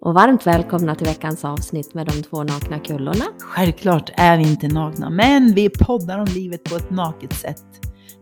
[0.00, 3.24] och varmt välkomna till veckans avsnitt med de två nakna kullorna.
[3.40, 7.64] Självklart är vi inte nakna, men vi poddar om livet på ett naket sätt.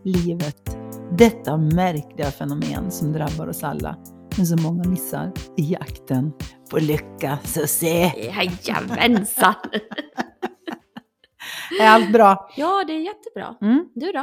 [0.03, 0.77] Livet,
[1.17, 3.95] detta märkliga fenomen som drabbar oss alla,
[4.37, 6.31] men som många missar i jakten
[6.71, 7.39] på lycka.
[7.43, 8.11] Så se!
[8.17, 9.53] Jajamensan!
[11.81, 12.49] Är allt bra?
[12.57, 13.55] ja, det är jättebra.
[13.61, 13.85] Mm.
[13.95, 14.19] Du då?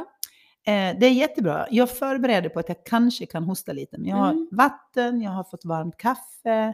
[0.73, 1.67] Eh, det är jättebra.
[1.71, 4.49] Jag förbereder på att jag kanske kan hosta lite, men jag har Mm.
[4.53, 6.73] vatten, jag har fått varmt kaffe,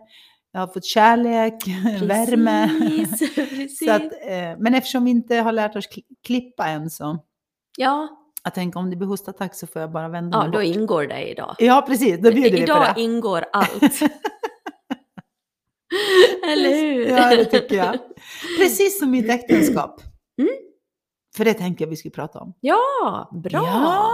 [0.52, 1.54] jag har fått kärlek,
[2.02, 2.68] värme.
[3.08, 3.78] Precis, precis.
[3.78, 7.18] Så att, eh, men eftersom vi inte har lärt oss kli- klippa än så,
[7.78, 8.08] ja,
[8.44, 10.76] jag tänker om det blir hostattack så får jag bara vända ja, mig då bort.
[10.76, 11.56] ingår det idag.
[11.58, 12.16] Ja, precis.
[12.16, 13.00] Då bjuder vi på Idag det.
[13.02, 14.02] ingår allt.
[16.48, 17.06] Eller hur?
[17.06, 17.98] Ja, det tycker jag.
[18.58, 20.00] Precis som i ett äktenskap.
[20.42, 20.52] Mm.
[21.36, 22.54] För det tänker jag vi skulle prata om.
[22.60, 23.50] Ja, bra.
[23.64, 24.12] Ja,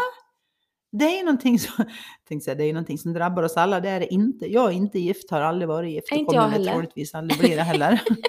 [0.98, 1.84] det är någonting som,
[2.29, 3.80] jag säga, det är någonting som drabbar oss alla.
[3.80, 4.47] Det är det inte.
[4.47, 6.12] Jag är inte gift, har aldrig varit gift.
[6.12, 8.02] och kommer väl troligtvis aldrig bli det heller.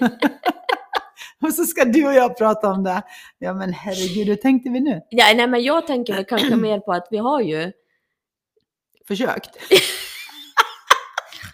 [1.42, 3.02] och så ska du och jag prata om det.
[3.38, 5.00] Ja men herregud, hur tänkte vi nu?
[5.10, 7.72] Ja, nej, men jag tänker väl kanske mer på att vi har ju
[9.08, 9.50] Försökt.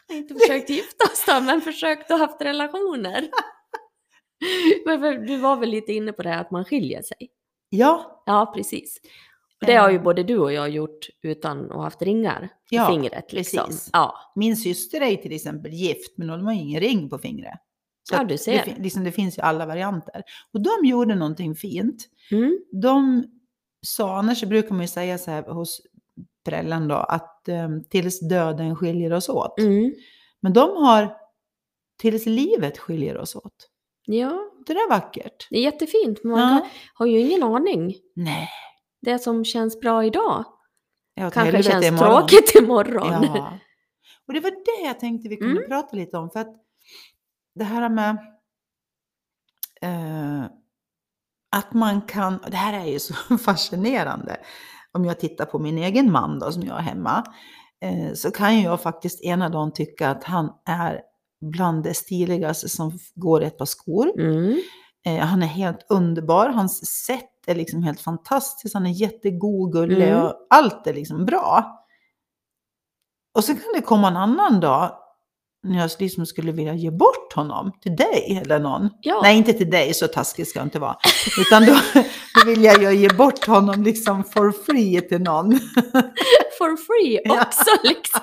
[0.08, 3.28] inte försökt gifta oss då, men försökt och haft relationer.
[4.86, 7.30] Men du var väl lite inne på det här att man skiljer sig?
[7.68, 9.00] Ja, Ja, precis.
[9.60, 10.02] Det har ju Eh.
[10.02, 13.32] både du och jag gjort utan att ha haft ringar Ja, i fingret.
[13.32, 13.64] Liksom.
[13.66, 13.90] precis.
[13.92, 17.18] Ja, min syster är ju till exempel gift, men de har ju ingen ring på
[17.18, 17.58] fingret.
[18.08, 18.64] Så Ja, du ser.
[18.66, 20.22] Det, liksom, det finns ju alla varianter.
[20.52, 22.04] Och de gjorde någonting fint.
[22.30, 22.58] mm.
[22.82, 23.24] De
[23.86, 25.80] sa, annars brukar man ju säga så här hos
[26.44, 29.58] prällen då, att eh, tills döden skiljer oss åt.
[29.58, 29.94] Mm.
[30.40, 31.16] Men de har
[31.98, 33.68] tills livet skiljer oss åt.
[34.06, 35.46] ja, Det där är vackert.
[35.50, 36.20] det är jättefint.
[36.24, 36.60] Men man Ja.
[36.60, 37.94] kan, har ju ingen aning.
[38.14, 38.48] Nej.
[39.06, 40.44] Det som känns bra idag
[41.14, 42.06] Ja, kanske känns imorgon.
[42.28, 43.22] tråkigt imorgon.
[43.34, 43.58] Ja.
[44.28, 45.68] Och det var det jag tänkte vi kunde Mm.
[45.68, 46.30] prata lite om.
[46.30, 46.54] För att
[47.54, 48.10] det här med
[49.82, 50.44] eh,
[51.56, 54.36] att man kan, det här är ju så fascinerande.
[54.92, 57.24] Om jag tittar på min egen man då som jag har hemma.
[57.82, 61.00] Eh, så kan ju jag faktiskt ena dagen tycka att han är
[61.52, 64.20] bland det stiligaste som går i ett par skor.
[64.20, 64.60] Mm.
[65.06, 66.48] Eh, han är helt underbar.
[66.48, 68.74] Hans sätt är liksom helt fantastiskt.
[68.74, 70.22] Han är jättegod, gullig Mm.
[70.24, 71.72] och allt är liksom bra.
[73.34, 74.92] Och så kan det komma en annan dag
[75.62, 78.90] när jag liksom skulle vilja ge bort honom till dig eller någon.
[79.00, 79.20] Ja.
[79.22, 80.96] Nej, inte till dig, så taskig ska jag inte vara.
[81.40, 81.72] Utan då,
[82.44, 85.52] då vill jag ge bort honom liksom for free till någon.
[86.58, 87.42] For free Ja.
[87.46, 88.20] också liksom.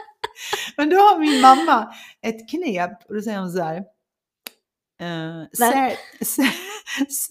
[0.76, 1.92] Men då har min mamma
[2.22, 3.82] ett knep och då säger hon så här.
[5.02, 6.48] Uh, sälj, sälj,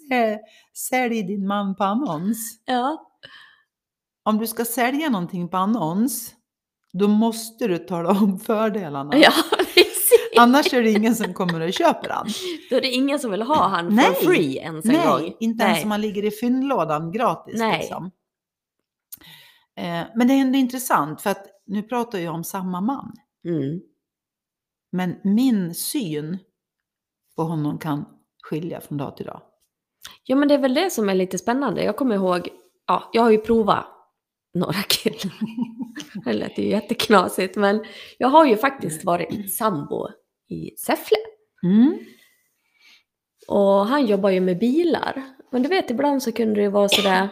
[0.10, 0.38] sälj,
[0.74, 2.38] sälj din man på annons.
[2.66, 3.08] Ja.
[4.24, 6.34] Om du ska sälja någonting på annons,
[6.94, 9.18] då måste du tala om fördelarna.
[9.18, 9.32] ja.
[10.38, 12.28] Annars är det ingen som kommer och köper den.
[12.70, 14.16] Då är det ingen som vill ha han for Nej.
[14.16, 15.22] free ens en gång.
[15.22, 17.56] Nej, inte ens om man ligger i fyndlådan gratis.
[17.58, 17.80] Nej.
[17.80, 18.12] Liksom.
[19.78, 23.14] Eh, men det är ändå intressant för att nu pratar jag om samma man.
[23.46, 23.80] Mm.
[24.92, 26.38] Men min syn
[27.38, 28.06] på honom kan
[28.44, 29.42] skilja från dag till dag.
[30.24, 31.84] Ja, men det är väl det som är lite spännande.
[31.84, 32.50] Jag kommer ihåg,
[32.88, 33.86] ja, jag har ju provat
[34.54, 35.34] några killar.
[36.26, 37.86] Det lät ju jätteknasigt, men
[38.18, 40.08] jag har ju faktiskt varit sambo
[40.50, 41.18] i Säffle.
[41.64, 42.00] Mm.
[43.48, 45.24] Och han jobbar ju med bilar.
[45.52, 47.30] Men du vet, ibland så kunde det ju vara sådär,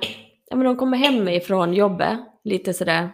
[0.50, 3.10] ja men de kommer hem ifrån jobbet, lite sådär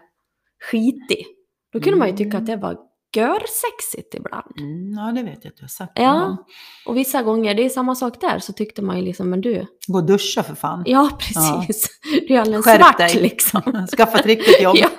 [0.59, 1.25] skitig.
[1.73, 2.77] Då kunde man ju tycka att det var
[3.13, 4.53] görsexigt ibland.
[4.59, 5.91] Mm, ja, det vet jag att du har sagt.
[5.95, 6.37] Ja.
[6.85, 9.65] Och vissa gånger, det är samma sak där, så tyckte man ju liksom, men du,
[9.87, 10.83] Gå och duscha för fan.
[10.85, 11.87] ja precis,
[12.27, 13.21] du är alldeles Skärp svart dig.
[13.21, 13.87] liksom.
[13.97, 14.75] Skaffa ett riktigt jobb.
[14.81, 14.89] Ja.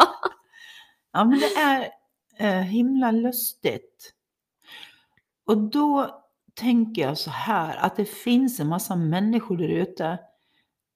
[1.13, 1.89] Ja, men det är
[2.39, 4.13] eh, himla lustigt.
[5.47, 6.11] Och då
[6.55, 10.19] tänker jag så här, att det finns en massa människor där ute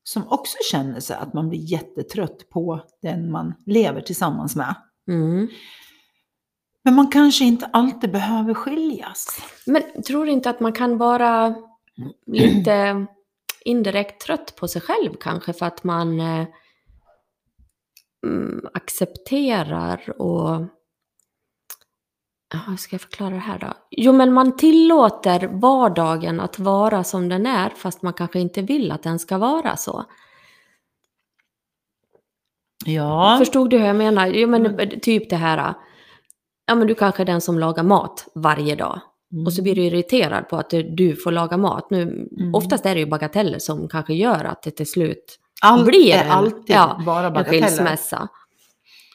[0.02, 4.74] som också känner sig att man blir jättetrött på den man lever tillsammans med.
[5.08, 5.48] Mm.
[6.86, 9.42] Men man kanske inte alltid behöver skiljas.
[9.66, 11.54] Men tror du inte att man kan vara
[12.26, 13.06] lite
[13.64, 16.46] indirekt trött på sig själv kanske för att man eh,
[18.26, 20.60] mm, accepterar och...
[22.66, 23.72] Hur ska jag förklara det här då?
[23.90, 28.92] Jo, men man tillåter vardagen att vara som den är fast man kanske inte vill
[28.92, 30.04] att den ska vara så.
[32.84, 34.26] Ja, Förstod du hur jag menar?
[34.26, 35.00] Jo, men Mm.
[35.00, 35.74] typ det här...
[36.66, 39.00] Ja, men du kanske är den som lagar mat varje dag.
[39.46, 41.90] Och så blir du irriterad på att du får laga mat.
[41.90, 42.54] Nu, Mm.
[42.54, 46.30] Oftast är det ju bagateller som kanske gör att det till slut Allt blir en-
[46.30, 48.28] alltid ja, bara en skilsmässa.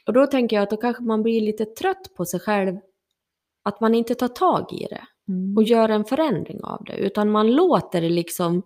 [0.07, 2.77] Och då tänker jag att då kanske man blir lite trött på sig själv
[3.63, 5.57] att man inte tar tag i det Mm.
[5.57, 8.63] och gör en förändring av det, utan man låter det liksom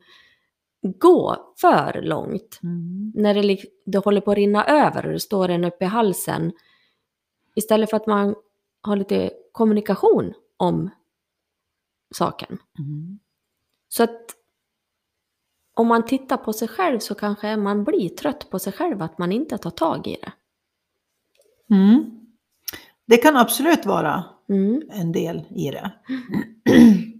[0.81, 2.59] gå för långt.
[2.63, 3.11] Mm.
[3.15, 6.51] När det, det håller på att rinna över och det står en uppe i halsen.
[7.55, 8.35] Istället för att man
[8.85, 10.89] har lite kommunikation om
[12.15, 12.57] saken.
[12.79, 13.19] Mm.
[13.87, 14.21] Så att
[15.73, 19.17] om man tittar på sig själv så kanske man blir trött på sig själv att
[19.17, 20.31] man inte tar tag i det.
[21.75, 22.21] Mm.
[23.07, 24.81] Det kan absolut vara Mm.
[24.91, 25.91] en del i det.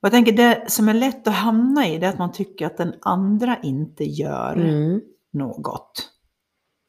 [0.00, 2.76] Jag tänker det som är lätt att hamna i det är att man tycker att
[2.76, 5.00] den andra inte gör Mm.
[5.32, 6.12] något.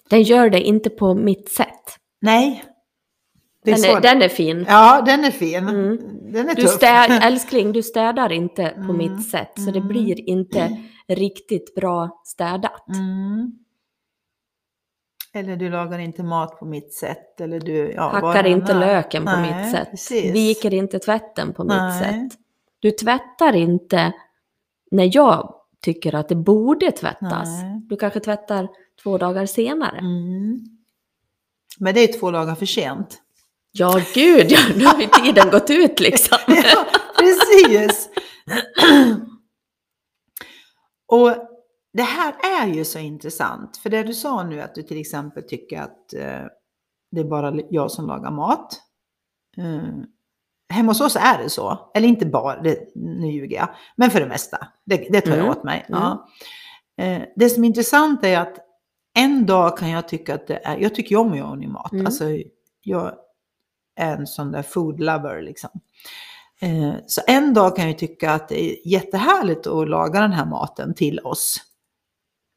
[0.09, 1.97] Den gör det inte på mitt sätt.
[2.21, 2.63] Nej.
[3.63, 4.65] Den är, den är fin.
[4.69, 5.67] Ja, den är fin.
[5.67, 5.97] Mm.
[6.31, 6.71] Den är Du tuff.
[6.71, 8.97] städ, älskling, du städar inte på Mm.
[8.97, 9.87] mitt sätt, så det Mm.
[9.87, 10.77] blir inte
[11.07, 12.87] riktigt bra städat.
[12.95, 13.51] Mm.
[15.33, 17.41] Eller du lagar inte mat på mitt sätt.
[17.41, 18.79] Eller du, ja, Hackar inte är.
[18.79, 19.91] löken på Nej, mitt sätt.
[19.91, 20.33] precis.
[20.35, 21.99] Viker inte tvätten på mitt Nej.
[22.03, 22.39] sätt.
[22.79, 24.13] Du tvättar inte
[24.91, 27.49] när jag tycker att det borde tvättas.
[27.61, 27.81] Nej.
[27.89, 28.67] Du kanske tvättar
[29.03, 30.01] två dagar senare.
[31.79, 33.21] Men det är två dagar för sent.
[33.71, 36.37] Ja, gud ja, nu har ju tiden gått ut liksom.
[36.47, 36.85] Ja,
[37.19, 38.09] precis.
[41.07, 41.31] Och
[41.93, 43.77] det här är ju så intressant.
[43.77, 46.45] För det du sa nu att du till exempel tycker att eh,
[47.11, 48.81] det är bara jag som lagar mat.
[49.57, 49.87] Eh,
[50.73, 51.91] hemma hos oss är det så.
[51.95, 53.69] Eller inte bara, det, nu ljuger jag.
[53.95, 54.67] Men för det mesta.
[54.85, 55.51] Det, det tar jag Mm.
[55.51, 55.85] åt mig.
[55.89, 56.01] Mm.
[56.01, 56.27] Ja.
[57.01, 58.57] Eh, det som är intressant är att
[59.17, 61.91] en dag kan jag tycka att det är, jag tycker om att göra ordning mat.
[61.91, 62.05] Mm.
[62.05, 62.25] Alltså,
[62.83, 63.13] jag
[63.95, 65.69] en sån där food lover liksom.
[66.61, 70.45] Eh, Så en dag kan jag tycka att det är jättehärligt att laga den här
[70.45, 71.57] maten till oss.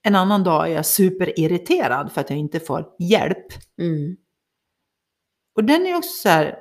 [0.03, 3.47] En annan dag är jag superirriterad för att jag inte får hjälp.
[3.79, 4.17] Mm.
[5.57, 6.57] Och den är också så här,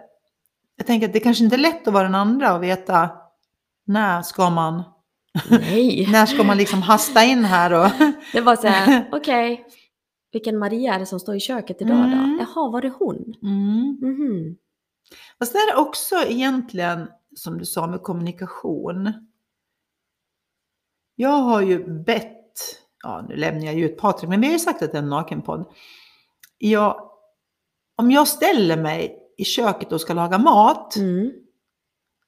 [0.77, 3.09] jag tänker att det kanske inte är lätt att vara den andra och veta
[3.85, 4.83] när ska man,
[6.11, 7.87] när ska man liksom hasta in här och...
[8.33, 9.65] det var så här, okej,
[10.31, 12.37] vilken Maria är det som står i köket idag Mm.
[12.37, 12.43] då?
[12.43, 13.35] Jaha, var det hon?
[13.43, 13.97] Mm.
[14.01, 14.55] Mhm.
[15.39, 19.13] Fast det är också egentligen, som du sa, med kommunikation.
[21.15, 22.57] Jag har ju bett,
[23.03, 25.01] ja nu lämnar jag ju ut Patrik, men vi har ju sagt att det är
[25.01, 25.65] en nakenpodd.
[26.57, 27.09] Jag,
[27.95, 31.31] om jag ställer mig i köket och ska laga mat Mm.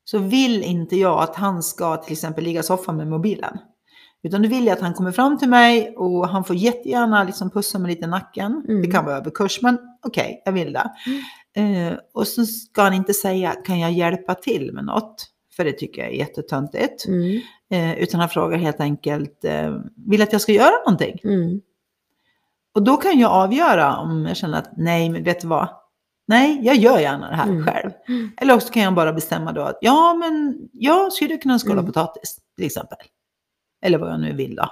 [0.03, 3.57] så vill inte jag att han ska till exempel ligga i soffan med mobilen.
[4.23, 7.49] Utan då vill jag att han kommer fram till mig och han får jättegärna liksom
[7.49, 8.65] pussa mig lite i nacken.
[8.67, 8.81] Mm.
[8.81, 9.77] Det kan vara över kurs, men
[10.07, 10.79] okej, jag vill det.
[10.79, 10.91] Eh,
[12.13, 15.31] och så ska han inte säga, kan jag hjälpa till med något?
[15.55, 17.05] För det tycker jag är jättetöntigt.
[17.07, 17.41] Mm.
[17.69, 19.75] Eh, utan han frågar helt enkelt, eh,
[20.07, 21.19] vill att jag ska göra någonting?
[21.23, 21.61] Mm.
[22.73, 25.67] Och då kan jag avgöra om jag känner att nej, men vet du vad?
[26.27, 27.65] Nej, jag gör gärna det här Mm.
[27.65, 27.91] själv.
[28.07, 28.31] Mm.
[28.37, 31.85] Eller också kan jag bara bestämma då att ja, men jag skulle kunna skala Mm.
[31.85, 32.97] potatis till exempel.
[33.81, 34.69] Eller vad jag nu vill då.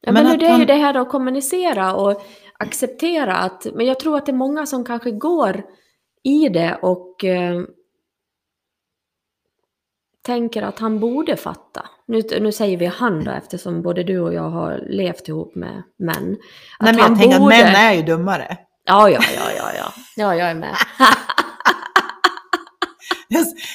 [0.00, 2.22] Ja, Men men, det är ju det här att kommunicera och
[2.62, 5.62] acceptera att, men jag tror att det är många som kanske går
[6.22, 7.62] i det och eh,
[10.22, 11.88] tänker att han borde fatta.
[12.06, 15.82] Nu, nu säger vi han då eftersom både du och jag har levt ihop med
[15.98, 16.36] män.
[16.78, 18.56] Att Nej, men han jag tänker borde- att män är ju dummare.
[18.84, 19.92] Ja, ja, ja, ja, ja.
[20.16, 20.76] Ja, jag är med.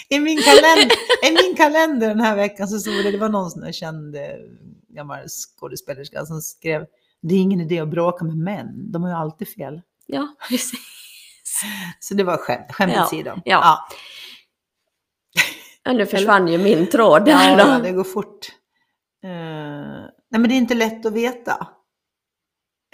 [0.10, 0.95] I, min kalender,
[1.30, 4.16] I min kalender den här veckan så stod det, det var någon sån där känd
[4.90, 6.85] gammal skådespelerska som skrev
[7.28, 9.81] det är ingen idé att bråka med män, de har ju alltid fel.
[10.06, 10.80] Ja, precis.
[12.00, 13.30] Så det var skämt, skämt Ja, åsido.
[13.30, 13.42] ja.
[13.46, 13.88] Ja,
[15.84, 18.48] Ja, nu försvann ju min tråd där ja, det går fort.
[19.24, 19.30] Eh,
[20.30, 21.68] nej men det är inte lätt att veta.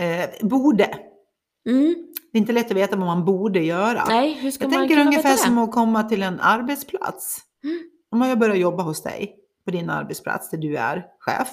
[0.02, 0.84] Uh, borde.
[1.70, 1.96] Mm.
[2.32, 4.06] Det är inte lätt att veta vad man borde göra.
[4.08, 7.40] Nej, hur ska Jag man tänker kunna ungefär som att komma till en arbetsplats.
[7.64, 7.80] Mm.
[8.12, 9.36] Om jag börjar jobba hos dig,
[9.66, 11.50] på din arbetsplats där du är chef.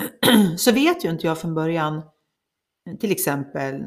[0.56, 2.02] Så vet ju inte jag från början,
[3.00, 3.82] till exempel,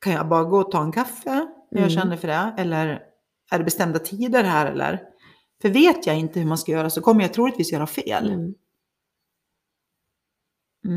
[0.00, 1.34] kan jag bara gå och ta en kaffe
[1.70, 1.90] när jag Mm.
[1.90, 2.54] känner för det?
[2.58, 3.02] Eller
[3.50, 5.02] är det bestämda tider här eller?
[5.62, 8.30] För vet jag inte hur man ska göra så kommer jag troligtvis göra fel.
[8.32, 8.54] Mm.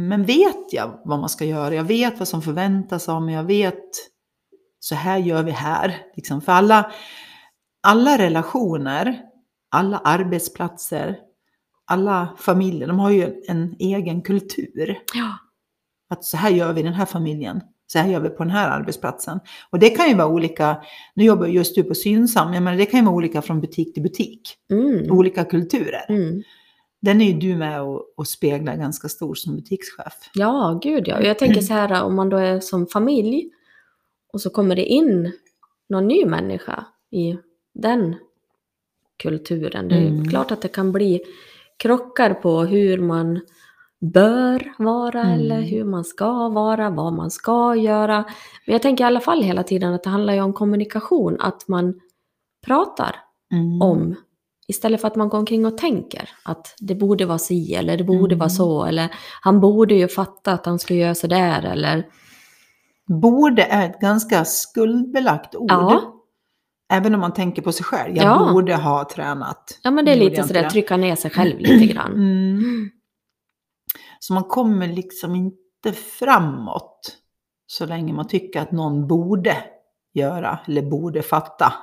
[0.10, 3.43] Men vet jag vad man ska göra, jag vet vad som förväntas av mig, jag
[3.43, 3.89] vet
[4.79, 5.98] så här gör vi här.
[6.15, 6.91] Liksom för alla,
[7.83, 9.21] alla relationer,
[9.69, 11.19] alla arbetsplatser,
[11.86, 15.00] alla familjer, de har ju en egen kultur.
[15.14, 15.38] Ja.
[16.10, 18.52] Att så här gör vi i den här familjen, så här gör vi på den
[18.52, 19.40] här arbetsplatsen.
[19.70, 20.82] Och det kan ju vara olika,
[21.16, 23.94] nu jobbar just du på Synsam, jag menar det kan ju vara olika från butik
[23.94, 25.12] till butik, Mm.
[25.12, 26.06] olika kulturer.
[26.10, 26.42] Mm.
[27.02, 30.14] Den är ju du med och, och speglar ganska stor som butikschef.
[30.34, 31.18] Ja, gud ja.
[31.18, 33.50] Och Jag tänker så här om man då är som familj
[34.34, 35.32] Och så kommer det in
[35.90, 37.38] någon ny människa i
[37.74, 38.16] den
[39.24, 39.88] kulturen.
[39.88, 40.30] Det är Mm.
[40.30, 41.22] klart att det kan bli
[41.82, 43.40] krockar på hur man
[44.02, 45.34] bör vara Mm.
[45.40, 48.16] eller hur man ska vara, vad man ska göra.
[48.66, 51.68] Men jag tänker i alla fall hela tiden att det handlar ju om kommunikation, att
[51.68, 52.00] man
[52.66, 53.16] pratar
[53.54, 53.82] Mm.
[53.82, 54.16] om
[54.68, 58.04] istället för att man går omkring och tänker att det borde vara si eller det
[58.04, 58.40] borde Mm.
[58.40, 59.10] vara så eller
[59.42, 62.06] han borde ju fatta att han ska göra så där eller
[63.08, 65.72] Borde är ett ganska skuldbelagt ord.
[65.72, 66.14] Ja.
[66.91, 68.15] Även om man tänker på sig själv.
[68.15, 68.51] Jag Ja.
[68.53, 69.79] borde ha tränat.
[69.83, 72.13] ja men det är lite sådär trycka ner sig själv lite grann.
[72.13, 72.89] Mm.
[74.19, 77.17] Så man kommer liksom inte framåt
[77.67, 79.57] så länge man tycker att någon borde
[80.13, 81.74] göra eller borde fatta.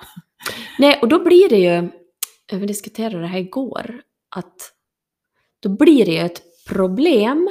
[0.79, 1.89] Nej, och då blir det ju,
[2.59, 4.03] vi diskuterade det här igår,
[4.37, 4.73] att
[5.61, 7.49] då blir det ju ett problem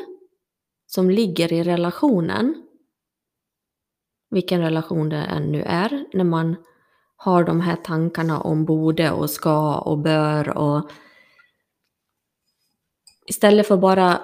[0.87, 2.63] som ligger i relationen,
[4.29, 6.55] vilken relation det än nu är, när man
[7.17, 10.91] har de här tankarna om borde och ska och bör och
[13.27, 14.21] istället för bara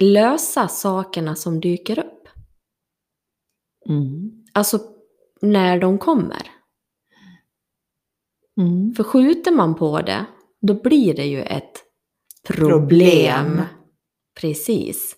[0.00, 2.28] lösa sakerna som dyker upp.
[3.88, 4.44] Mm.
[4.52, 4.78] Alltså
[5.40, 6.50] när de kommer.
[8.60, 8.94] Mm.
[8.94, 10.26] För skjuter man på det,
[10.60, 11.82] då blir det ju ett
[12.48, 12.88] problem.
[12.88, 13.62] Problem.
[14.40, 15.16] Precis.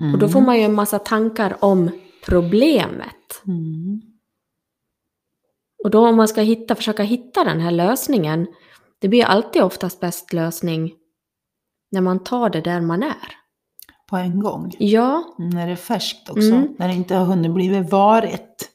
[0.00, 0.14] Mm.
[0.14, 1.90] Och då får man ju en massa tankar om
[2.26, 3.42] problemet.
[3.46, 4.13] Mm.
[5.84, 8.46] Och då om man ska hitta, försöka hitta den här lösningen,
[9.00, 10.92] det blir alltid oftast bäst lösning
[11.90, 13.36] när man tar det där man är.
[14.10, 14.72] På en gång.
[14.78, 16.48] Ja, När det är färskt också.
[16.48, 16.68] Mm.
[16.78, 18.70] När det inte har hunnit bli varit.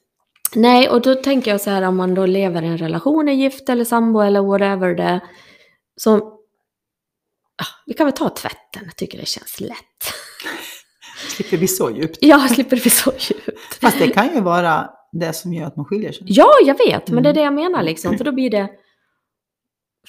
[0.55, 3.33] nej, och då tänker jag så här om man då lever i en relation, är
[3.33, 5.19] gift eller sambo eller whatever det är,
[6.01, 10.13] så ah, vi kan väl ta tvätten, jag tycker det känns lätt.
[11.29, 12.17] Slipper bli så djupt.
[12.21, 13.75] Ja, slipper bli så djupt.
[13.81, 16.23] Fast det kan ju vara det som gör att man skiljer sig.
[16.29, 17.35] Ja, jag vet, men det är Mm.
[17.55, 18.17] det jag menar liksom.
[18.17, 18.69] För då blir det...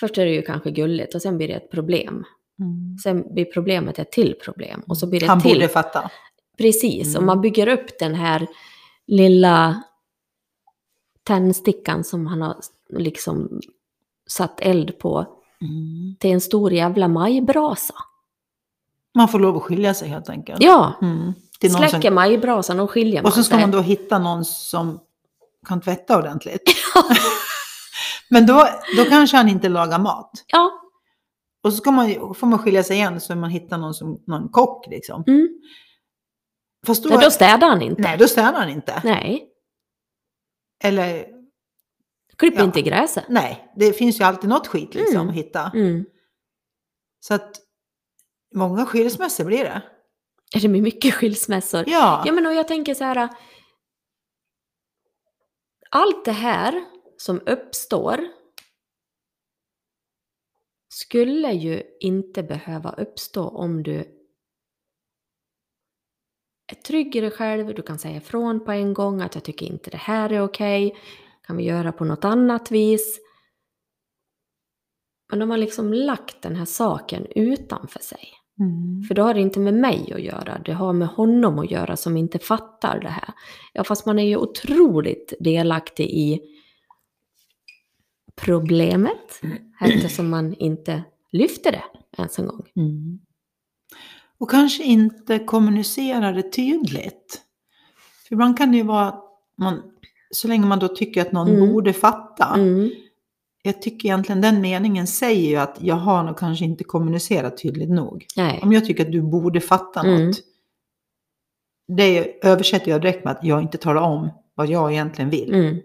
[0.00, 2.24] Först är det ju kanske gulligt och sen blir det ett problem.
[2.60, 2.98] Mm.
[3.02, 5.54] Sen blir problemet ett till problem och så blir det Han till.
[5.54, 6.10] borde fatta.
[6.58, 7.26] Precis, och Mm.
[7.26, 8.46] man bygger upp den här
[9.06, 9.82] lilla
[11.24, 12.56] tändstickan som han har
[12.88, 13.60] liksom
[14.30, 15.18] satt eld på
[15.62, 16.16] Mm.
[16.20, 17.94] till en stor jävla majbrasa.
[19.16, 20.62] Man får lov att skilja sig helt enkelt.
[20.62, 21.32] Ja, Mm.
[21.60, 25.00] Till någon släcker som, majbrasan och skiljer och så ska man då hitta någon som
[25.66, 26.62] kan tvätta ordentligt.
[28.30, 30.30] Men då, då kanske han inte lagar mat.
[30.46, 30.70] Ja,
[31.64, 34.48] Och så ska man, får man skilja sig igen så man hittar någon, som, någon
[34.48, 35.24] kock liksom.
[35.26, 35.48] mm.
[36.86, 38.02] Fast då, Nej, då städar han inte.
[38.02, 39.00] nej, då städar han inte.
[39.04, 39.48] Nej,
[40.84, 41.26] Eller
[42.38, 42.64] klipp Ja.
[42.64, 43.24] inte gräset.
[43.28, 45.28] nej, det finns ju alltid något skit liksom Mm.
[45.28, 45.70] att hitta.
[45.74, 46.04] Mm.
[47.20, 47.50] Så att
[48.54, 49.82] många skilsmässor blir det.
[50.52, 51.84] Det blir mycket skilsmässor.
[51.86, 52.22] Ja.
[52.26, 53.28] Ja, men och jag tänker så här.
[55.90, 56.84] Allt det här
[57.16, 58.28] som uppstår
[60.88, 64.16] skulle ju inte behöva uppstå om du
[66.66, 69.66] är trygg i dig själv, du kan säga ifrån på en gång att jag tycker
[69.66, 70.96] inte det här är okej,
[71.42, 73.20] kan vi göra på något annat vis?
[75.30, 78.39] Men de har liksom lagt den här saken utanför sig.
[78.60, 79.02] Mm.
[79.02, 81.96] För då har det inte med mig att göra, det har med honom att göra
[81.96, 83.34] som inte fattar det här.
[83.72, 86.40] Ja, fast man är ju otroligt delaktig i
[88.34, 89.40] problemet
[89.80, 91.02] eftersom man inte
[91.32, 91.82] lyfter det
[92.18, 92.66] ens en gång.
[92.76, 93.20] Mm.
[94.38, 97.42] Och kanske inte kommunicera det tydligt.
[98.28, 99.14] För ibland kan det ju vara,
[99.58, 99.82] man,
[100.30, 101.72] så länge man då tycker att någon Mm.
[101.72, 102.54] borde fatta.
[103.62, 107.90] Jag tycker egentligen den meningen säger ju att jag har nog kanske inte kommunicerat tydligt
[107.90, 108.26] nog.
[108.36, 108.60] Nej.
[108.62, 110.26] Om jag tycker att du borde fatta Mm.
[110.26, 110.36] något.
[111.96, 115.80] Det översätter jag direkt med att jag inte talar om vad jag egentligen vill Mm.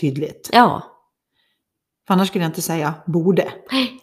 [0.00, 0.50] tydligt.
[0.52, 0.82] Ja.
[2.06, 3.52] För annars skulle jag inte säga borde.
[3.72, 4.00] Nej.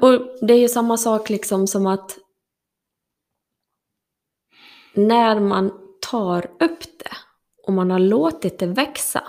[0.00, 2.18] Och det är ju samma sak liksom som att
[4.94, 5.72] när man
[6.10, 7.10] tar upp det
[7.66, 9.22] och man har låtit det växa,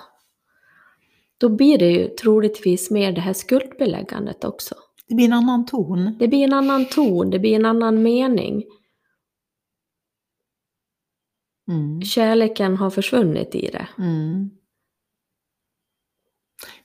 [1.38, 4.76] då blir det ju troligtvis mer det här skuldbeläggandet också.
[5.08, 6.18] Det blir en annan ton.
[6.20, 8.64] Det blir en annan ton, det blir en annan mening.
[11.72, 12.02] Mm.
[12.02, 13.88] Kärleken har försvunnit i det.
[13.98, 14.50] Mm.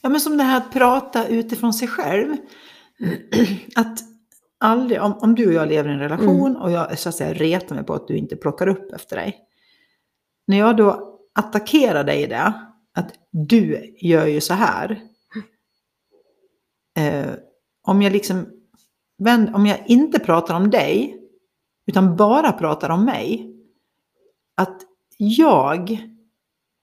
[0.00, 2.36] Ja, men som det här att prata utifrån sig själv.
[3.76, 3.98] Att
[4.60, 7.34] aldrig, om, om du och jag lever i en relation och jag så att säga
[7.34, 9.36] retar mig på att du inte plockar upp efter dig.
[10.46, 12.69] När jag då attackerar dig i det,
[13.00, 15.02] att du gör ju så här.
[16.96, 17.30] Eh,
[17.82, 18.46] om jag liksom,
[19.54, 21.16] om jag inte pratar om dig,
[21.86, 23.56] utan bara pratar om mig.
[24.54, 24.82] Att
[25.16, 26.06] jag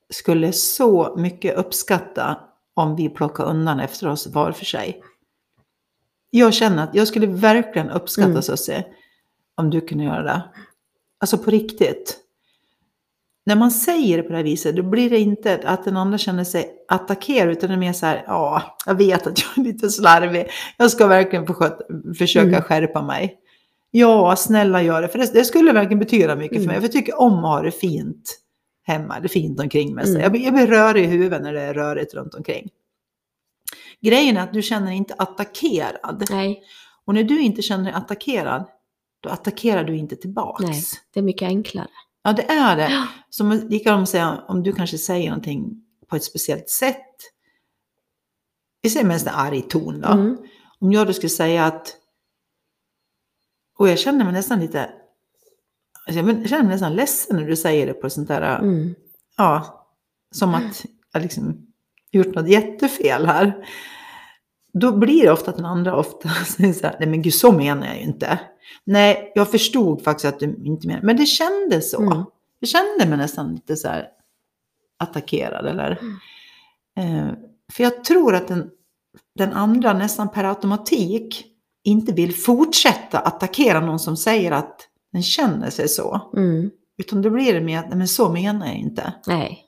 [0.10, 2.38] skulle så mycket uppskatta
[2.74, 5.04] om vi plockar undan efter oss var för sig.
[6.30, 8.42] Jag känner att jag skulle verkligen uppskatta Mm.
[8.42, 8.86] Susie
[9.56, 10.44] om du kunde göra det.
[11.20, 12.20] Alltså på riktigt.
[13.48, 16.18] När man säger det på det här viset, då blir det inte att den andra
[16.18, 19.64] känner sig attackerad, utan det är mer så här, ja, jag vet att jag är
[19.74, 20.48] lite slarvig.
[20.78, 21.78] Jag ska verkligen försöka,
[22.18, 22.62] försöka Mm.
[22.62, 23.38] skärpa mig.
[23.92, 25.08] Ja, snälla gör det.
[25.08, 26.68] För det, det skulle verkligen betyda mycket för Mm.
[26.68, 26.76] mig.
[26.76, 28.40] För jag tycker om att ha det fint
[28.84, 30.06] hemma, det är fint omkring mig.
[30.06, 30.22] Så Mm.
[30.24, 32.70] Jag, blir, jag blir rörig i huvudet när det är rörigt runt omkring.
[34.02, 36.24] Grejen är att du känner dig inte attackerad.
[36.30, 36.64] Nej,
[37.06, 38.66] Och när du inte känner dig attackerad,
[39.24, 40.64] då attackerar du inte tillbaks.
[40.64, 40.82] nej,
[41.14, 41.88] det är mycket enklare.
[42.28, 43.08] Ja, det är det.
[43.30, 47.06] Som likadant att säga, om du kanske säger någonting på ett speciellt sätt.
[48.82, 50.08] Vi säger med en arg ton då.
[50.08, 50.38] Mm.
[50.80, 51.96] Om jag då skulle säga att,
[53.80, 54.90] och jag känner mig nästan lite,
[56.08, 58.96] alltså jag känner mig nästan ledsen när du säger det på sånt där, Mm.
[59.38, 59.86] ja,
[60.32, 61.68] som att jag liksom
[62.12, 63.68] gjort något jättefel här.
[64.80, 67.52] Då blir det ofta att den andra ofta säger så här, nej men gud så
[67.52, 68.40] menar jag ju inte.
[68.84, 72.02] Nej, jag förstod faktiskt att du inte menar, men det kändes så.
[72.02, 72.24] Mm.
[72.60, 74.08] Jag kände mig nästan lite så här
[75.00, 75.92] attackerad eller.
[76.98, 77.28] Eh,
[77.74, 78.70] för jag tror att den,
[79.36, 81.46] den andra nästan per automatik
[81.84, 86.32] inte vill fortsätta attackera någon som säger att den känner sig så.
[86.36, 86.72] Mm.
[86.98, 89.14] Utan då blir det mer att, nej men så menar jag inte.
[89.28, 89.67] Nej.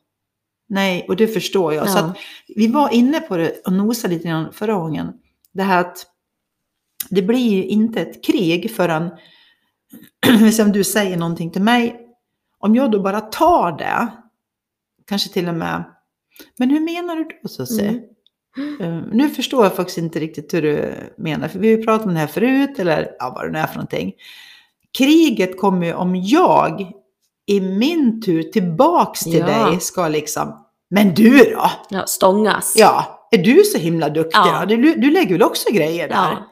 [0.70, 1.90] Nej, och det förstår jag.
[1.90, 2.04] Så Ja.
[2.06, 2.18] att
[2.56, 5.14] vi var inne på det och nosade lite grann förra gången.
[5.54, 6.06] Det här att
[7.10, 9.10] det blir ju inte ett krig förrän,
[10.54, 12.00] som du säger någonting till mig,
[12.60, 14.08] om jag då bara tar det,
[15.08, 15.84] kanske till och med,
[16.58, 18.02] men hur menar du då Susie?
[18.58, 18.82] Mm.
[18.82, 22.08] Eh, Nu förstår jag faktiskt inte riktigt hur du menar, för vi har ju pratat
[22.08, 24.14] om det här förut, eller ja, vad det nu är för någonting.
[24.98, 26.92] Kriget kommer ju om jag
[27.50, 29.46] i min tur tillbaks till Ja.
[29.70, 31.72] dig ska liksom, men du då?
[31.90, 32.74] Ja, stångas.
[32.78, 34.66] Ja, är du så himla duktig Ja.
[34.66, 34.76] då?
[34.76, 36.16] Du, du lägger väl också grejer där?
[36.16, 36.46] Ja.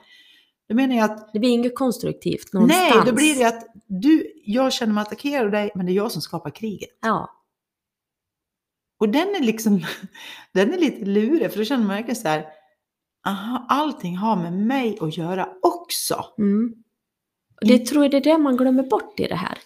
[0.69, 2.95] Då menar jag att, Det blir inget konstruktivt någonstans.
[2.95, 5.93] nej, då blir det att du, jag känner mig attackerad av dig, men det är
[5.93, 6.89] jag som skapar kriget.
[7.01, 7.29] Ja.
[8.99, 9.81] Och den är liksom,
[10.53, 12.45] den är lite lurig, för då känner man verkligen så här,
[13.27, 16.25] aha, allting har med mig att göra också.
[16.37, 16.73] Mm.
[17.61, 19.57] Och det tror jag det är det man glömmer bort i det här.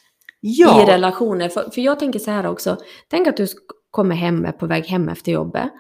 [0.42, 1.50] Ja, I relationer.
[1.50, 2.78] För, för jag tänker så här också.
[3.08, 3.48] Tänk att du
[3.92, 5.72] kommer hem, är på väg hem efter jobbet.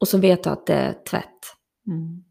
[0.00, 1.54] Och så vet du att det är tvätt.
[1.86, 2.24] mm.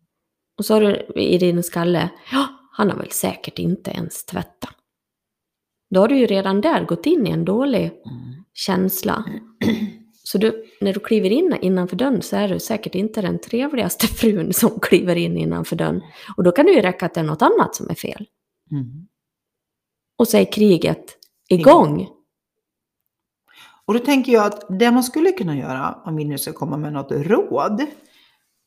[0.57, 4.69] Och så har du i din skalle, ja, han har väl säkert inte ens tvättat.
[5.89, 8.43] Då har du ju redan där gått in i en dålig Mm.
[8.53, 9.23] känsla.
[10.23, 14.07] Så du, när du kliver in innanför dörren så är du säkert inte den trevligaste
[14.07, 16.01] frun som kliver in innanför dörren.
[16.38, 18.25] Och då kan det ju räcka att det är något annat som är fel.
[18.71, 19.07] Mm.
[20.19, 21.05] Och så är kriget
[21.49, 22.08] igång.
[23.86, 26.77] Och då tänker jag att det man skulle kunna göra, om vi nu ska komma
[26.77, 27.86] med något råd,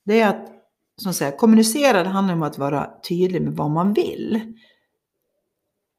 [0.05, 0.49] det är att
[0.97, 4.41] som säger, kommunicera, det handlar om att vara tydlig med vad man vill.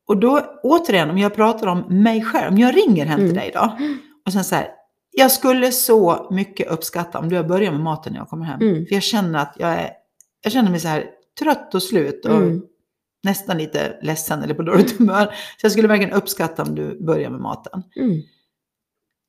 [0.08, 3.36] Och då, återigen, om jag pratar om mig själv, om jag ringer hem till Mm.
[3.38, 3.78] dig då,
[4.26, 4.68] och sen så här,
[5.12, 8.62] jag skulle så mycket uppskatta om du har börjat med maten när jag kommer hem.
[8.62, 8.86] Mm.
[8.86, 9.90] För jag känner att jag är,
[10.44, 12.62] jag känner mig så här trött och slut och Mm.
[13.24, 15.26] Nästan lite ledsen eller på dåligt humör.
[15.26, 17.84] Så jag skulle verkligen uppskatta om du börjar med maten.
[17.96, 18.22] Mm.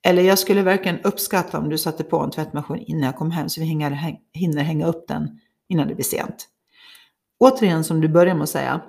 [0.06, 3.48] Eller jag skulle verkligen uppskatta om du satte på en tvättmaskin innan jag kom hem
[3.48, 6.48] så vi hinner, häng- hinner hänga upp den innan det blir sent.
[7.40, 8.80] Återigen som du börjar med att säga,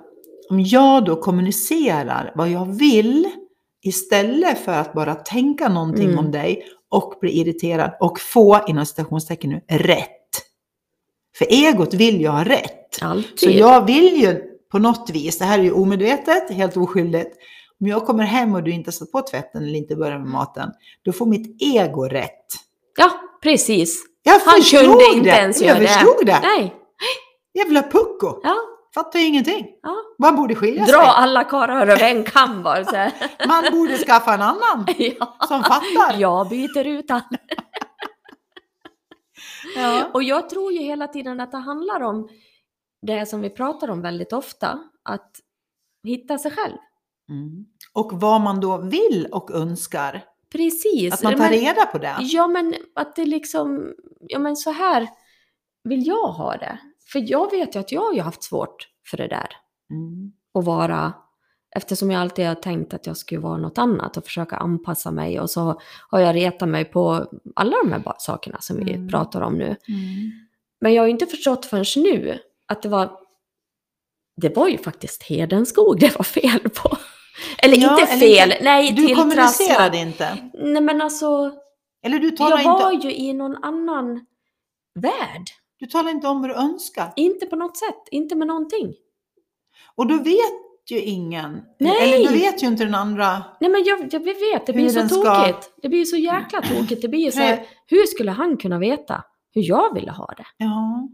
[0.50, 3.30] om jag då kommunicerar vad jag vill
[3.82, 6.18] istället för att bara tänka någonting Mm.
[6.18, 10.10] om dig och bli irriterad och få, inom citationstecken nu, rätt.
[11.38, 13.02] För egot vill ju ha rätt.
[13.02, 13.38] Alltid.
[13.38, 17.36] Så jag vill ju på något vis, det här är ju omedvetet, helt oskyldigt,
[17.80, 20.70] om jag kommer hem och du inte satt på tvätten eller inte börjar med maten,
[21.04, 22.46] då får mitt ego rätt.
[22.96, 23.10] Ja,
[23.42, 24.04] precis.
[24.22, 25.36] Jag Han kunde inte det.
[25.36, 25.88] ens jag göra det.
[25.88, 26.40] förstod det.
[26.42, 26.74] Nej.
[27.54, 28.40] Jävla pucko.
[28.42, 28.56] Ja,
[28.94, 29.66] Fattar ju ingenting.
[29.82, 29.96] ja.
[30.18, 31.00] Man borde skilja Dra sig.
[31.14, 32.84] alla karlar över en kam bara.
[32.84, 32.92] Så.
[33.48, 35.36] Man borde skaffa en annan ja.
[35.48, 36.14] som fattar.
[36.18, 37.22] Jag byter ut han.
[39.76, 40.10] Ja.
[40.14, 42.28] Och jag tror ju hela tiden att det handlar om
[43.06, 45.30] det som vi pratar om väldigt ofta, att
[46.04, 46.76] hitta sig själv.
[47.28, 47.66] Mm.
[47.92, 50.24] Och vad man då vill och önskar.
[50.52, 51.14] Precis.
[51.14, 52.16] Att man tar reda på det.
[52.20, 55.08] Ja, men att det liksom, ja men så här
[55.84, 56.78] vill jag ha det.
[57.12, 59.48] För jag vet ju att jag har haft svårt för det där.
[59.90, 60.32] Mm.
[60.54, 61.12] Att vara,
[61.76, 65.40] eftersom jag alltid har tänkt att jag skulle vara något annat och försöka anpassa mig.
[65.40, 69.08] Och så har jag retat mig på alla de här sakerna som vi Mm.
[69.08, 69.76] pratar om nu.
[69.88, 70.32] Mm.
[70.80, 73.10] Men jag har ju inte förstått förrän nu att det var,
[74.36, 76.96] det var ju faktiskt Hedenskog det var fel på.
[77.58, 80.36] Eller Ja, inte eller fel, inte- nej Du kommunicerade inte.
[80.54, 81.52] Nej men alltså,
[82.02, 84.26] Eller du talar, jag var inte, ju i någon annan
[84.94, 85.44] värld.
[85.78, 87.12] du talar inte om vad du önskar.
[87.16, 88.94] Inte på något sätt, inte med någonting.
[89.94, 91.62] Och då vet ju ingen.
[91.80, 92.14] Nej.
[92.14, 93.44] Eller då vet ju inte den andra.
[93.60, 95.72] Nej men jag, jag vet, det blir Hur så den ska- tokigt.
[95.82, 97.02] Det blir så jäkla tokigt.
[97.02, 99.24] Det blir ju så här, hur skulle han kunna veta
[99.54, 100.46] hur jag ville ha det?
[100.56, 101.08] Ja.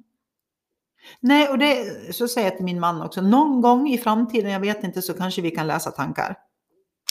[1.20, 1.84] Nej, och det
[2.14, 3.20] så säger jag till min man också.
[3.20, 6.36] Någon gång i framtiden, jag vet inte, så kanske vi kan läsa tankar.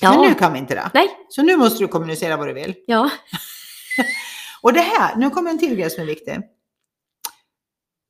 [0.02, 0.92] Men nu kan vi inte det.
[0.94, 2.76] Nej, Så nu måste du kommunicera vad du vill.
[2.88, 3.10] ja.
[4.64, 6.40] Och det här, nu kommer en till grej som är viktig.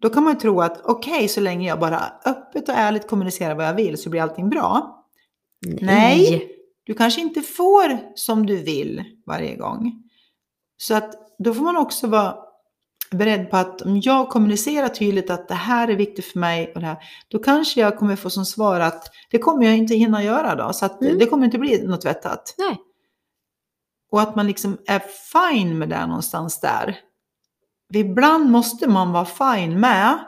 [0.01, 3.55] Då kan man ju tro att okej, så länge jag bara öppet och ärligt kommunicerar
[3.55, 4.97] vad jag vill så blir allting bra.
[5.81, 6.47] Nej.
[6.83, 9.93] Du kanske inte får som du vill varje gång.
[10.77, 12.35] Så att då får man också vara
[13.11, 16.81] beredd på att om jag kommunicerar tydligt att det här är viktigt för mig och
[16.81, 16.97] det här,
[17.27, 20.73] då kanske jag kommer få som svar att det kommer jag inte hinna göra då,
[20.73, 21.17] så att Mm.
[21.19, 22.55] det kommer inte bli något vettat.
[22.57, 22.77] Nej.
[24.11, 24.99] Och att man liksom är
[25.31, 26.99] fine med det någonstans där.
[27.93, 30.19] Ibland måste man vara fine med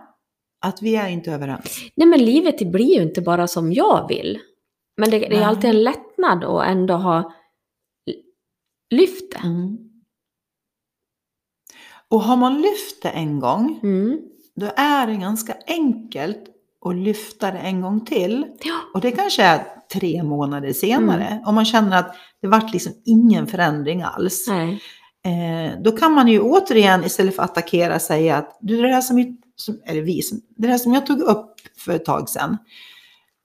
[0.62, 1.78] att vi är inte överens.
[1.96, 4.40] Nej men livet det blir ju inte bara som jag vill.
[4.98, 7.34] Men det, det är alltid en lättnad att ändå ha
[8.90, 9.40] lyft det.
[12.10, 14.20] Och har man lyft det en gång, Mm.
[14.56, 16.40] då är det ganska enkelt
[16.86, 18.46] att lyfta det en gång till.
[18.64, 18.80] Ja.
[18.94, 21.44] Och det kanske är tre månader senare.
[21.46, 24.48] Om man känner att det vart liksom ingen förändring alls.
[25.26, 29.02] Eh, då kan man ju återigen istället för att attackera säga att du, det här
[29.02, 32.30] som, vi, som eller vi, som, det här som jag tog upp för ett tag
[32.30, 32.58] sedan.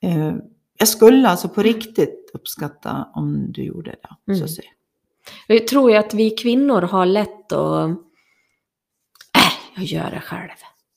[0.02, 0.32] Eh,
[0.78, 4.32] jag skulle alltså på riktigt uppskatta om du gjorde det.
[4.32, 4.38] Mm.
[4.38, 4.68] Så att säga.
[5.46, 7.90] Jag tror ju att vi kvinnor har lätt att...
[9.78, 10.48] Jag gör det själv.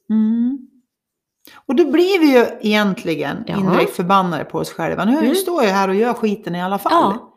[0.10, 0.68] Mm.
[1.66, 3.58] Och då blir vi ju egentligen Ja.
[3.60, 5.06] indirekt förbannade på oss själva.
[5.06, 5.36] Nu Mm.
[5.36, 6.92] står jag här och gör skiten i alla fall.
[6.94, 7.34] Ja.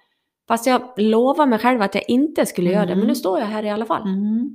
[0.48, 3.09] Fast jag lovar mig själv att jag inte skulle göra det, men Mm.
[3.09, 4.02] nu står jag här i alla fall.
[4.02, 4.50] Mm.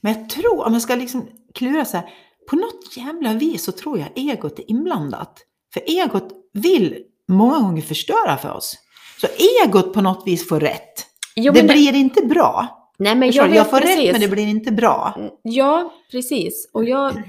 [0.00, 2.10] Men jag tror, om jag ska liksom klura så här,
[2.50, 5.38] på något jävla vis så tror jag egot är inblandat.
[5.74, 6.98] För egot vill
[7.28, 8.76] många gånger förstöra för oss.
[9.20, 9.26] Så
[9.64, 11.06] egot på något vis får rätt.
[11.36, 12.77] Jo, det men blir inte bra.
[12.98, 13.96] Nej, men Förstår jag jag får precis.
[14.04, 15.14] rätt men det blir inte bra.
[15.42, 16.70] Ja, precis.
[16.72, 17.22] Och jag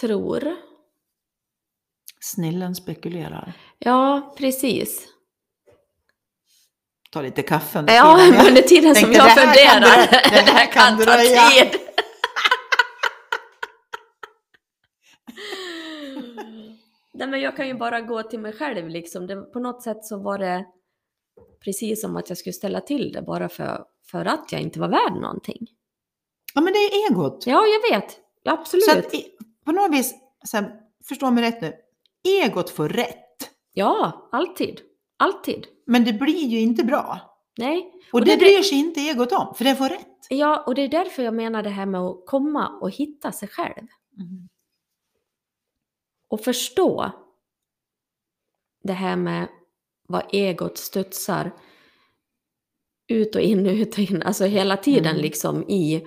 [0.00, 0.56] tror...
[2.20, 3.52] Snillen spekulerar.
[3.78, 5.08] Ja, precis.
[7.10, 8.34] Ta lite kaffe under Ja, tiden.
[8.38, 9.80] Jag under tiden som jag det kan funderar.
[9.80, 11.48] dröja- Det här kan ta dröja.
[11.50, 11.80] tid.
[17.14, 19.26] Nej, men jag kan ju bara gå till mig själv liksom.
[19.26, 20.64] Det, på något sätt så var det
[21.64, 24.88] precis som att jag skulle ställa till det bara för, för att jag inte var
[24.88, 25.66] värd någonting.
[26.54, 27.46] Ja men det är egot.
[27.46, 28.18] Ja, jag vet.
[28.44, 28.84] Absolut.
[28.84, 29.12] Så att,
[29.64, 31.72] på något vis, så här, förstå mig rätt nu,
[32.42, 33.18] egot får rätt.
[33.72, 34.80] Ja, alltid.
[35.16, 35.66] Alltid.
[35.86, 37.20] Men det blir ju inte bra.
[37.58, 37.92] Nej.
[38.12, 40.08] Och, Och det, det- bryr sig inte egot om, för det får rätt.
[40.30, 43.48] Ja, och det är därför jag menar det här med att komma och hitta sig
[43.48, 43.86] själv.
[46.28, 47.12] Och förstå
[48.82, 49.48] det här med
[50.12, 51.52] vad egot studsar
[53.08, 55.22] ut och in, ut och in, alltså hela tiden Mm.
[55.22, 56.06] liksom i...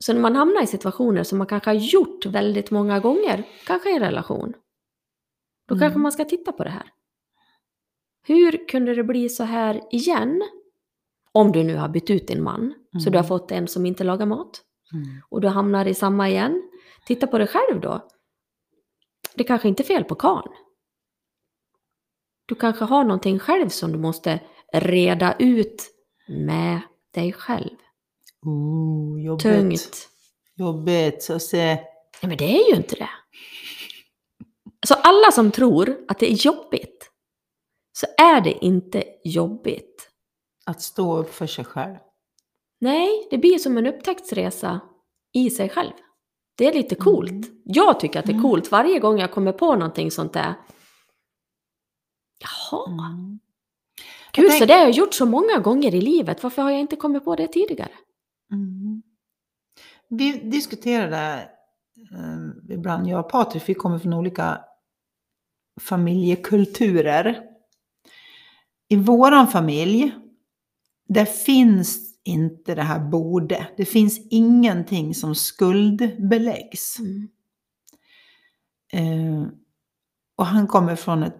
[0.00, 3.90] Så när man hamnar i situationer som man kanske har gjort väldigt många gånger, kanske
[3.90, 4.52] i en relation,
[5.68, 5.80] då Mm.
[5.80, 6.90] kanske man ska titta på det här.
[8.26, 10.42] Hur kunde det bli så här igen?
[11.32, 12.74] Om du nu har bytt ut din man,
[13.04, 13.28] så du har Mm.
[13.28, 14.62] fått en som inte lagar mat
[14.94, 15.04] Mm.
[15.30, 16.62] och du hamnar i samma igen.
[17.06, 18.08] Titta på dig själv då.
[19.34, 20.52] Det kanske inte är fel på karln.
[22.46, 24.40] Du kanske har någonting själv som du måste
[24.72, 25.90] reda ut
[26.28, 26.80] med
[27.14, 27.76] dig själv.
[28.46, 29.42] Ooh, jobbigt.
[29.42, 30.08] Tungt.
[30.56, 31.22] Jobbigt.
[31.22, 31.64] Så se.
[31.64, 33.08] Nej men det är ju inte det.
[34.86, 37.10] Så alla som tror att det är jobbigt,
[37.92, 40.10] så är det inte jobbigt.
[40.66, 41.96] Att stå upp för sig själv.
[42.80, 44.80] Nej, det blir som en upptäcktsresa
[45.32, 45.92] i sig själv.
[46.56, 47.30] Det är lite coolt.
[47.30, 47.62] Mm.
[47.64, 48.42] Jag tycker att det är Mm.
[48.42, 50.54] coolt varje gång jag kommer på någonting sånt där.
[52.44, 53.38] Jaha, Mm.
[54.32, 56.42] gud Jag så tänk- det har jag gjort så många gånger i livet.
[56.42, 57.92] Varför har jag inte kommit på det tidigare?
[58.52, 59.02] Mm.
[60.08, 61.48] Vi diskuterade
[62.12, 64.60] eh, ibland, jag och Patrik, vi kommer från olika
[65.80, 67.42] familjekulturer.
[68.88, 70.14] I våran familj,
[71.08, 73.66] där finns inte det här borde.
[73.76, 76.96] Det finns ingenting som skuldbeläggs.
[76.98, 77.28] Mm.
[78.92, 79.48] Eh,
[80.36, 81.36] och han kommer från ett,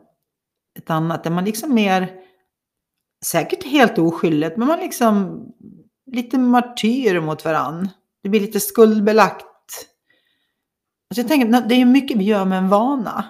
[0.78, 2.12] ett annat där man liksom mer,
[3.24, 5.42] säkert helt oskyldigt, men man liksom
[6.12, 7.88] lite martyr mot varann.
[8.22, 9.46] Det blir lite skuldbelagt.
[11.10, 13.24] Alltså jag tänker, det är ju mycket vi gör med en vana.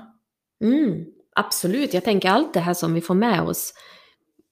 [0.65, 1.05] Mm,
[1.37, 3.75] absolut, jag tänker allt det här som vi får med oss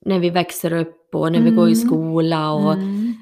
[0.05, 1.87] när vi växer upp och när vi går i Mm.
[1.89, 3.15] skola och Mm.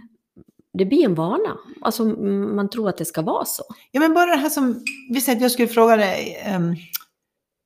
[0.72, 1.58] det blir en vana.
[1.80, 3.62] Alltså man tror att det ska vara så.
[3.90, 6.74] Ja, men bara det här som, vi säger att jag skulle fråga dig, ehm,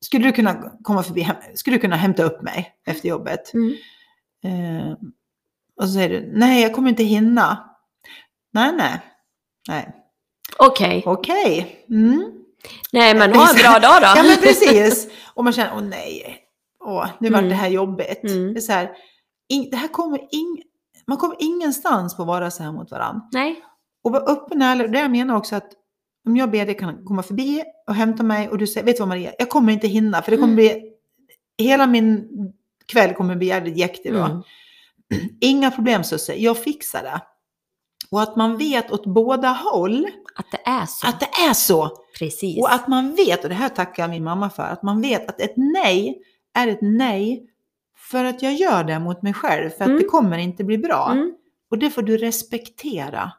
[0.04, 3.54] skulle du kunna komma förbi, skulle du kunna hämta upp mig efter jobbet?
[3.54, 3.72] Mm.
[4.44, 4.92] Eh,
[5.76, 7.70] och så säger du, nej jag kommer inte hinna.
[8.52, 9.00] Nej, nej,
[9.68, 9.94] nej,
[10.58, 11.84] Okej, okej.
[11.90, 12.30] Mm.
[12.92, 14.06] nej men ha en bra dag då.
[14.16, 15.08] Ja men precis.
[15.34, 16.38] Och man känner, åh nej,
[16.84, 17.48] åh, nu Mm.
[17.48, 18.24] det här jobbigt.
[18.24, 18.54] Mm.
[18.54, 18.90] Det är så här,
[19.48, 20.62] in, det här kommer ing,
[21.06, 23.22] man kommer ingenstans på att vara så här mot varandra.
[23.32, 23.64] Nej,
[24.04, 24.92] Och vara öppen och ärlig.
[24.92, 25.68] Det jag menar också att
[26.26, 29.00] om jag ber dig kan komma förbi och hämta mig och du säger, vet du
[29.00, 30.56] vad Maria, jag kommer inte hinna för det kommer Mm.
[30.56, 30.92] bli,
[31.58, 32.28] hela min
[32.86, 34.18] kväll kommer bli jävligt jäktig då.
[34.18, 34.42] Mm.
[35.40, 37.20] Inga problem Susse, jag fixar det.
[38.10, 40.06] Och att man vet åt båda håll
[40.36, 41.06] att det är så.
[41.08, 41.90] att det är så.
[42.18, 42.58] Precis.
[42.62, 45.28] Och att man vet, och det här tackar jag min mamma för, att man vet
[45.28, 46.18] att ett nej
[46.54, 47.46] är ett nej
[48.10, 49.98] för att jag gör det mot mig själv, för att Mm.
[49.98, 51.08] det kommer inte bli bra.
[51.12, 51.34] Mm.
[51.70, 53.32] Och det får du respektera.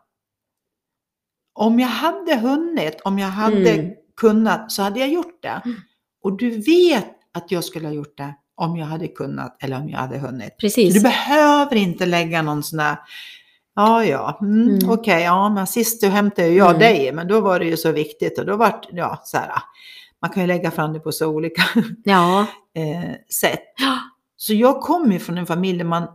[1.57, 3.91] Om jag hade hunnit, om jag hade Mm.
[4.21, 5.61] kunnat, så hade jag gjort det.
[5.65, 5.77] Mm.
[6.23, 9.89] Och du vet att jag skulle ha gjort det om jag hade kunnat eller om
[9.89, 10.57] jag hade hunnit.
[10.57, 10.93] Precis.
[10.93, 12.97] Du behöver inte lägga någon sån där,
[13.75, 14.89] ja ja, mm, Mm.
[14.89, 16.79] okej, ja men sist du hämtade jag Mm.
[16.79, 19.51] dig, men då var det ju så viktigt och då vart ja så här,
[20.21, 21.63] man kan ju lägga fram det på så olika
[22.03, 22.39] Ja.
[22.75, 23.63] eh, sätt.
[24.37, 26.07] Så jag kommer ju från en familj där man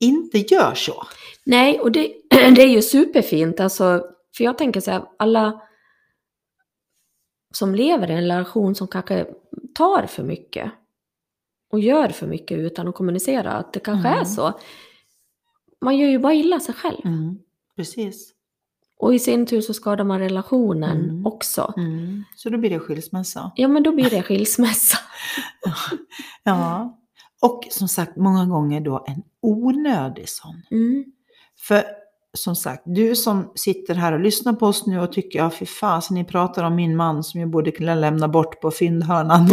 [0.00, 1.06] inte gör så.
[1.44, 3.60] Nej, och det, det är ju superfint.
[3.60, 4.02] Alltså,
[4.38, 5.62] för jag tänker så här, alla
[7.54, 9.26] som lever i en relation som kanske
[9.74, 10.70] tar för mycket
[11.70, 14.20] och gör för mycket utan att kommunicera, att det kanske Mm.
[14.20, 14.52] är så.
[15.80, 17.00] Man gör ju bara illa sig själv.
[17.06, 17.38] Mm,
[17.76, 18.34] precis.
[18.96, 21.26] Och i sin tur så skadar man relationen Mm.
[21.26, 21.74] också.
[21.76, 22.24] Mm.
[22.36, 23.52] Så då blir det skilsmässa.
[23.56, 24.98] Ja, men då blir det skilsmässa.
[26.42, 26.98] Ja.
[27.42, 30.62] Och som sagt, många gånger då en onödig sån.
[30.70, 31.04] Mm.
[31.58, 31.84] För
[32.42, 35.66] som sagt, du som sitter här och lyssnar på oss nu och tycker, ja fy
[35.66, 39.40] fasen, ni pratar om min man som jag borde kunna lämna bort på fyndhörnan.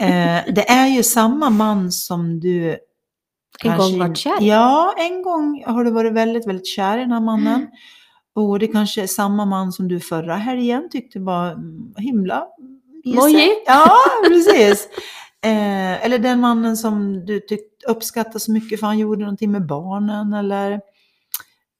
[0.00, 2.76] eh, det är ju samma man som du En
[3.58, 4.36] kanske- gång varit kär.
[4.40, 7.66] Ja, en gång har du varit väldigt, väldigt kär i den här mannen.
[8.34, 12.46] Och det kanske är samma man som du förra helgen tyckte var mm, himla.
[13.04, 13.50] Mojig.
[13.66, 13.90] Ja,
[14.28, 14.88] precis.
[15.44, 19.66] Eh, eller den mannen som du tyckte uppskattade så mycket för han gjorde någonting med
[19.66, 20.80] barnen eller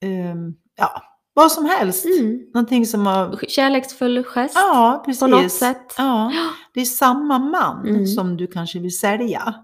[0.02, 1.02] ehm, ja,
[1.34, 2.04] vad som helst.
[2.04, 2.40] Mm.
[2.54, 3.36] Någonting som har...
[3.48, 5.20] Kärleksfull gest Ja, precis.
[5.20, 5.94] på något sätt.
[5.98, 6.32] Ja,
[6.74, 8.06] det är samma man Mm.
[8.06, 9.54] som du kanske vill sälja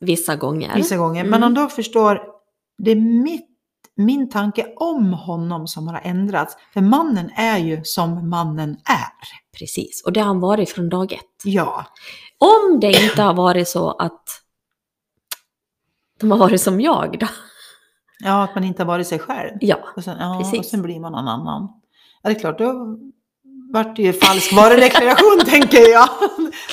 [0.00, 0.74] Vissa gånger.
[0.76, 1.20] vissa gånger.
[1.20, 1.30] Mm.
[1.30, 2.20] Men om då förstår,
[2.78, 3.46] det är mitt,
[3.96, 6.56] min tanke om honom som har ändrats.
[6.72, 9.58] För mannen är ju som mannen är.
[9.58, 11.20] Precis, och det har han varit från dag ett.
[11.44, 11.84] Ja,
[12.38, 14.24] Om det inte har varit så att
[16.20, 17.26] de har varit som jag då.
[18.24, 19.50] Ja att man inte har varit sig själv.
[19.60, 20.58] Ja, Och sen, ja, Precis.
[20.58, 21.68] och sen blir man någon annan.
[22.22, 22.98] Ja, det är klart, då
[23.72, 26.08] vart det ju falsk varudeklaration tänker jag.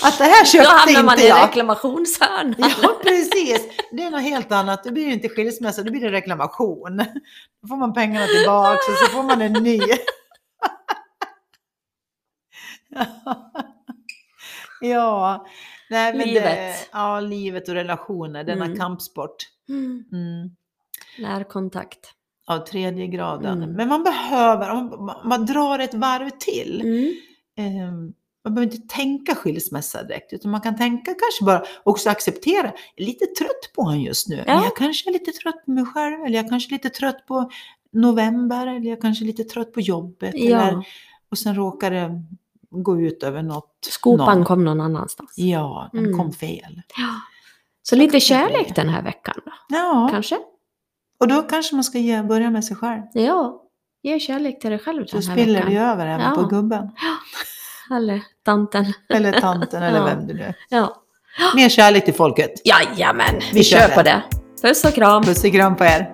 [0.04, 1.48] Att det här då köpte hamnar man inte i jag.
[1.48, 2.56] reklamationshörnan.
[2.58, 3.62] Ja, precis.
[3.92, 4.84] Det är något helt annat.
[4.84, 6.98] Det blir ju inte skilsmässa, det blir det reklamation.
[7.62, 9.80] Då får man pengarna tillbaka och så får man en ny.
[14.82, 15.46] Ja,
[15.90, 16.90] nej men Det, Livet.
[16.92, 18.78] ja, livet och relationer, denna Mm.
[18.78, 19.36] kampsport.
[19.70, 20.04] Mm.
[21.20, 22.00] Närkontakt.
[22.48, 23.58] Av tredje graden.
[23.64, 23.76] Mm.
[23.76, 26.82] Men man behöver, man, man drar ett varv till.
[26.82, 27.14] Mm.
[27.58, 32.66] Ehm, man behöver inte tänka skilsmässa direkt, utan man kan tänka kanske bara också acceptera.
[32.96, 34.36] Jag är lite trött på honom just nu.
[34.48, 34.56] Ja.
[34.56, 37.26] Men jag kanske är lite trött på mig själv, eller jag kanske är lite trött
[37.28, 37.50] på
[37.92, 40.34] november, eller jag kanske är lite trött på jobbet.
[40.36, 40.84] Eller, Ja,
[41.32, 42.24] och sen råkar det
[42.70, 43.88] gå ut över något.
[43.90, 44.46] skopan någon.
[44.46, 45.34] kom någon annanstans.
[45.38, 46.18] Ja, den Mm.
[46.18, 46.82] kom fel.
[46.98, 47.10] Ja.
[47.84, 50.40] Så lite kärlek den här veckan då, Ja, kanske?
[51.20, 53.02] Och då kanske man ska ge, börja med sig själv.
[53.14, 53.62] Ja,
[54.04, 55.74] ge kärlek till dig själv Så den här spiller veckan.
[55.74, 56.32] det över även Ja.
[56.36, 56.90] på gubben.
[57.96, 58.86] Eller tanten.
[59.10, 60.06] Eller tanten eller Ja.
[60.06, 60.56] vem det nu är.
[60.70, 60.96] Ja.
[61.56, 62.52] Mer kärlek till folket.
[62.66, 64.24] Jajamän, vi, Vi kör på det.
[64.62, 65.24] Puss och kram.
[65.24, 66.12] Puss och kram på er.